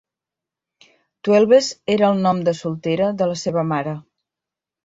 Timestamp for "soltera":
2.63-3.13